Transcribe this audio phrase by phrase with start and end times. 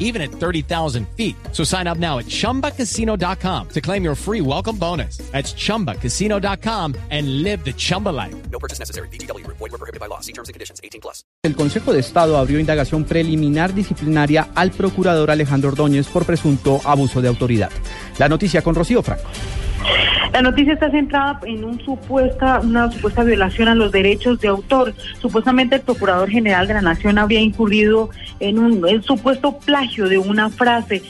[0.00, 1.36] even at 30,000 feet.
[1.52, 5.18] So sign up now at chumbacasino.com to claim your free welcome bonus.
[5.30, 8.34] That's chumbacasino.com and live the Chumba life.
[8.50, 9.08] No purchase necessary.
[9.12, 9.46] BGW.
[9.46, 10.18] Void were prohibited by law.
[10.20, 10.80] See terms and conditions.
[10.82, 11.24] 18 plus.
[11.42, 17.22] El Consejo de Estado abrió indagación preliminar disciplinaria al procurador Alejandro Ordóñez por presunto abuso
[17.22, 17.70] de autoridad.
[18.18, 19.28] La noticia con Rocío Franco.
[20.32, 24.94] La noticia está centrada en un supuesta, una supuesta violación a los derechos de autor.
[25.20, 30.48] Supuestamente el Procurador General de la Nación habría incurrido en un supuesto plagio de una
[30.48, 31.02] frase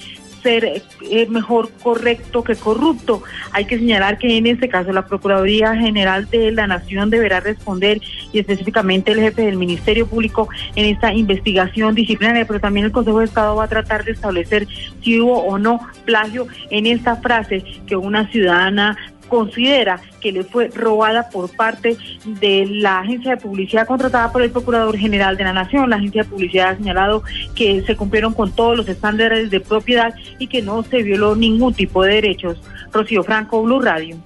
[0.42, 3.22] ser eh, mejor correcto que corrupto.
[3.52, 8.00] Hay que señalar que en este caso la Procuraduría General de la Nación deberá responder
[8.32, 13.20] y específicamente el jefe del Ministerio Público en esta investigación disciplinaria, pero también el Consejo
[13.20, 14.66] de Estado va a tratar de establecer
[15.02, 18.96] si hubo o no plagio en esta frase que una ciudadana
[19.30, 24.50] considera que le fue robada por parte de la agencia de publicidad contratada por el
[24.50, 25.88] Procurador General de la Nación.
[25.88, 27.22] La agencia de publicidad ha señalado
[27.54, 31.72] que se cumplieron con todos los estándares de propiedad y que no se violó ningún
[31.72, 32.60] tipo de derechos.
[32.92, 34.16] Rocío Franco, Blue Radio.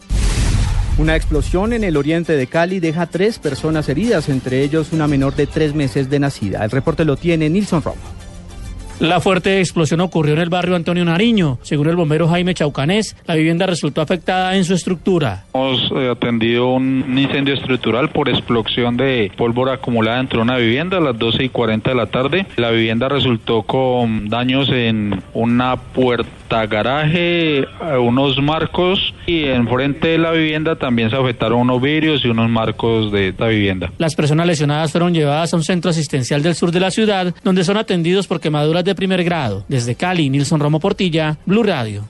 [0.97, 5.35] Una explosión en el oriente de Cali deja tres personas heridas, entre ellos una menor
[5.35, 6.65] de tres meses de nacida.
[6.65, 8.14] El reporte lo tiene Nilson Romo.
[9.01, 11.59] La fuerte explosión ocurrió en el barrio Antonio Nariño.
[11.63, 15.45] Según el bombero Jaime Chaucanés, la vivienda resultó afectada en su estructura.
[15.53, 20.99] Hemos eh, atendido un incendio estructural por explosión de pólvora acumulada dentro de una vivienda
[20.99, 22.47] a las 12 y 40 de la tarde.
[22.57, 27.67] La vivienda resultó con daños en una puerta garaje, eh,
[28.01, 33.11] unos marcos y enfrente de la vivienda también se afectaron unos vidrios y unos marcos
[33.11, 33.93] de esta vivienda.
[33.99, 37.65] Las personas lesionadas fueron llevadas a un centro asistencial del sur de la ciudad, donde
[37.65, 39.65] son atendidos por quemaduras de primer grado.
[39.69, 42.09] Desde Cali, Nilson Romo Portilla, Blue Radio.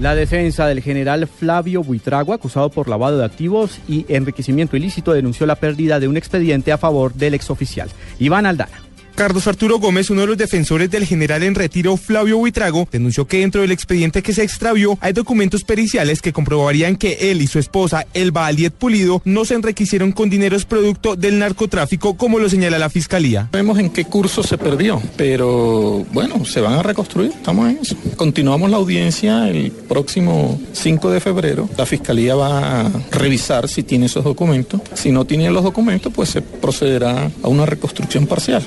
[0.00, 5.46] La defensa del general Flavio Buitrago, acusado por lavado de activos y enriquecimiento ilícito, denunció
[5.46, 7.88] la pérdida de un expediente a favor del exoficial.
[8.18, 8.82] Iván Aldana.
[9.14, 13.40] Carlos Arturo Gómez, uno de los defensores del general en retiro Flavio Buitrago, denunció que
[13.40, 17.58] dentro del expediente que se extravió hay documentos periciales que comprobarían que él y su
[17.58, 22.78] esposa, Elba Aliet Pulido, no se enriquecieron con dineros producto del narcotráfico, como lo señala
[22.78, 23.48] la fiscalía.
[23.52, 27.96] Vemos en qué curso se perdió, pero bueno, se van a reconstruir, estamos en eso.
[28.16, 31.68] Continuamos la audiencia el próximo 5 de febrero.
[31.76, 34.80] La fiscalía va a revisar si tiene esos documentos.
[34.94, 38.66] Si no tiene los documentos, pues se procederá a una reconstrucción parcial.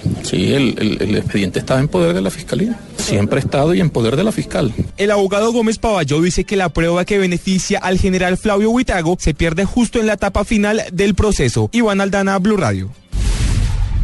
[0.53, 2.79] El, el, el, expediente estaba en poder de la fiscalía.
[2.97, 4.73] Siempre ha estado y en poder de la fiscal.
[4.97, 9.33] El abogado Gómez Pavalló dice que la prueba que beneficia al general Flavio Huitago se
[9.33, 11.69] pierde justo en la etapa final del proceso.
[11.71, 12.89] Iván Aldana, Blue Radio.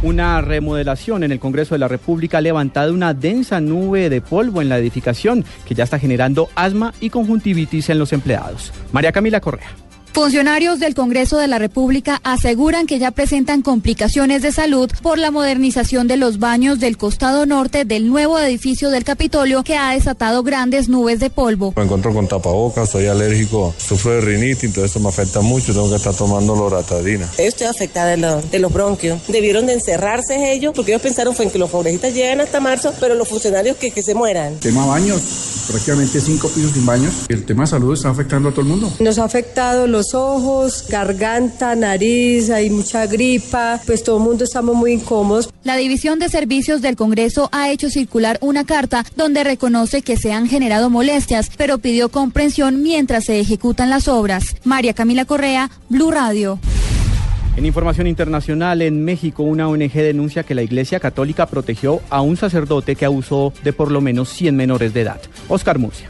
[0.02, 4.60] Una remodelación en el Congreso de la República ha levantado una densa nube de polvo
[4.60, 8.72] en la edificación que ya está generando asma y conjuntivitis en los empleados.
[8.90, 9.70] María Camila Correa.
[10.12, 15.30] Funcionarios del Congreso de la República aseguran que ya presentan complicaciones de salud por la
[15.30, 20.42] modernización de los baños del costado norte del nuevo edificio del Capitolio que ha desatado
[20.42, 21.72] grandes nubes de polvo.
[21.76, 25.88] Me encuentro con tapabocas, soy alérgico, sufro de rinitis, entonces esto me afecta mucho, tengo
[25.88, 27.26] que estar tomando loratadina.
[27.38, 29.18] Estoy afectada de, lo, de los bronquios.
[29.28, 32.92] Debieron de encerrarse ellos porque ellos pensaron fue en que los congresistas llegan hasta marzo,
[33.00, 34.56] pero los funcionarios que, que se mueran.
[34.60, 35.22] Tema baños,
[35.68, 37.14] prácticamente cinco pisos sin baños.
[37.30, 38.92] El tema de salud está afectando a todo el mundo.
[39.00, 44.74] Nos ha afectado los ojos, garganta, nariz, hay mucha gripa, pues todo el mundo estamos
[44.74, 45.50] muy incómodos.
[45.64, 50.32] La División de Servicios del Congreso ha hecho circular una carta donde reconoce que se
[50.32, 54.56] han generado molestias, pero pidió comprensión mientras se ejecutan las obras.
[54.64, 56.58] María Camila Correa, Blue Radio.
[57.54, 62.38] En información internacional, en México, una ONG denuncia que la Iglesia Católica protegió a un
[62.38, 65.20] sacerdote que abusó de por lo menos 100 menores de edad.
[65.48, 66.08] Oscar Murcia.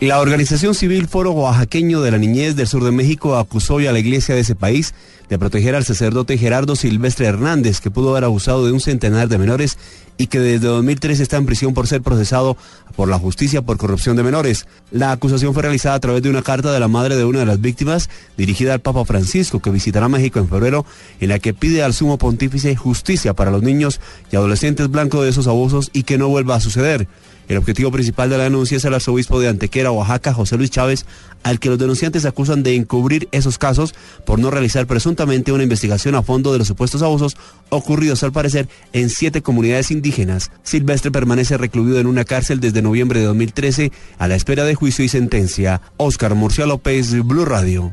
[0.00, 3.92] La organización civil Foro Oaxaqueño de la Niñez del Sur de México acusó hoy a
[3.92, 4.94] la iglesia de ese país
[5.28, 9.36] de proteger al sacerdote Gerardo Silvestre Hernández, que pudo haber abusado de un centenar de
[9.36, 9.76] menores
[10.16, 12.56] y que desde 2003 está en prisión por ser procesado
[12.96, 14.66] por la justicia por corrupción de menores.
[14.90, 17.46] La acusación fue realizada a través de una carta de la madre de una de
[17.46, 18.08] las víctimas
[18.38, 20.86] dirigida al Papa Francisco, que visitará México en febrero,
[21.20, 24.00] en la que pide al sumo pontífice justicia para los niños
[24.32, 27.06] y adolescentes blancos de esos abusos y que no vuelva a suceder.
[27.50, 31.04] El objetivo principal de la denuncia es el arzobispo de Antequera, Oaxaca, José Luis Chávez,
[31.42, 33.92] al que los denunciantes acusan de encubrir esos casos
[34.24, 37.36] por no realizar presuntamente una investigación a fondo de los supuestos abusos
[37.68, 40.52] ocurridos al parecer en siete comunidades indígenas.
[40.62, 45.04] Silvestre permanece recluido en una cárcel desde noviembre de 2013 a la espera de juicio
[45.04, 45.80] y sentencia.
[45.96, 47.92] Oscar Murcia López, Blue Radio.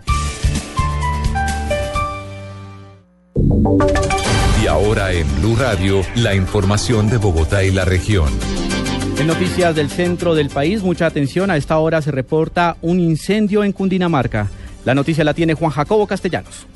[4.62, 8.30] Y ahora en Blue Radio, la información de Bogotá y la región.
[9.20, 11.50] En noticias del centro del país, mucha atención.
[11.50, 14.48] A esta hora se reporta un incendio en Cundinamarca.
[14.86, 16.68] La noticia la tiene Juan Jacobo Castellanos.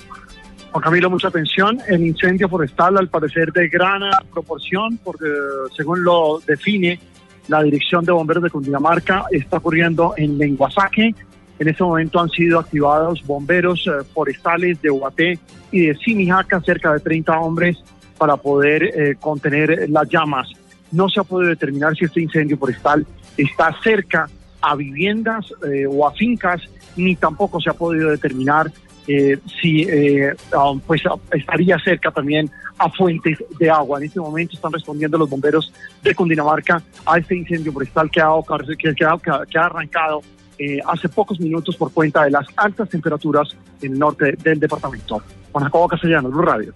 [0.71, 1.79] Juan Camilo, mucha atención.
[1.87, 4.01] El incendio forestal, al parecer de gran
[4.33, 5.25] proporción, porque
[5.77, 6.99] según lo define
[7.47, 11.13] la Dirección de Bomberos de Cundinamarca, está ocurriendo en Lenguasaque.
[11.59, 15.37] En este momento han sido activados bomberos eh, forestales de Ubaté
[15.71, 17.77] y de Simijaca, cerca de 30 hombres,
[18.17, 20.47] para poder eh, contener las llamas.
[20.91, 23.05] No se ha podido determinar si este incendio forestal
[23.37, 24.29] está cerca
[24.61, 26.61] a viviendas eh, o a fincas,
[26.95, 28.71] ni tampoco se ha podido determinar
[29.07, 30.35] eh, si eh,
[30.85, 31.01] pues
[31.31, 33.99] estaría cerca también a fuentes de agua.
[33.99, 35.73] En este momento están respondiendo los bomberos
[36.03, 40.21] de Cundinamarca a este incendio forestal que ha arrancado
[40.63, 43.49] eh, hace pocos minutos por cuenta de las altas temperaturas
[43.81, 45.19] en el norte del departamento.
[45.51, 46.71] Juan Jacobo Castellanos, Blue Radio.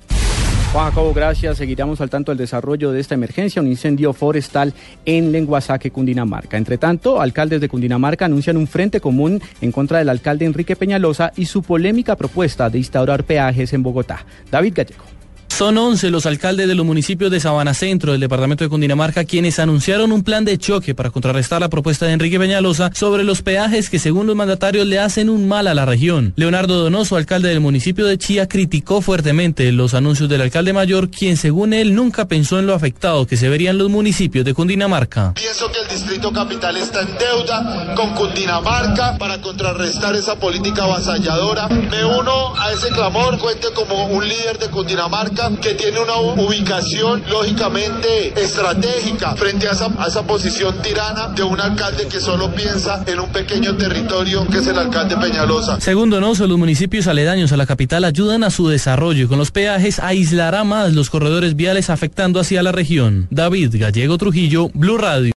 [0.75, 1.57] Juan Jacobo, gracias.
[1.57, 4.73] Seguiremos al tanto del desarrollo de esta emergencia, un incendio forestal
[5.05, 6.57] en Lenguasaque, Cundinamarca.
[6.57, 11.31] Entre tanto, alcaldes de Cundinamarca anuncian un frente común en contra del alcalde Enrique Peñalosa
[11.37, 14.25] y su polémica propuesta de instaurar peajes en Bogotá.
[14.51, 15.14] David Gallego.
[15.57, 19.57] Son 11 los alcaldes de los municipios de Sabana Centro del departamento de Cundinamarca quienes
[19.57, 23.89] anunciaron un plan de choque para contrarrestar la propuesta de Enrique Peñalosa sobre los peajes
[23.89, 26.33] que según los mandatarios le hacen un mal a la región.
[26.35, 31.37] Leonardo Donoso, alcalde del municipio de Chía, criticó fuertemente los anuncios del alcalde mayor, quien
[31.37, 35.35] según él nunca pensó en lo afectado que se verían los municipios de Cundinamarca.
[35.35, 41.69] Pienso que el distrito capital está en deuda con Cundinamarca para contrarrestar esa política avasalladora.
[41.69, 47.23] Me uno a ese clamor, cuente como un líder de Cundinamarca que tiene una ubicación
[47.29, 53.03] lógicamente estratégica frente a esa, a esa posición tirana de un alcalde que solo piensa
[53.05, 55.79] en un pequeño territorio que es el alcalde Peñalosa.
[55.79, 59.51] Según Donoso, los municipios aledaños a la capital ayudan a su desarrollo y con los
[59.51, 63.27] peajes aislará más los corredores viales afectando hacia la región.
[63.29, 65.33] David Gallego Trujillo, Blue Radio.